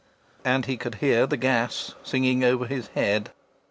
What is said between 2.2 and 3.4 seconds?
over his head